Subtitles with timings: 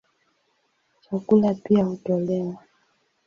[1.03, 2.57] Chakula pia hutolewa.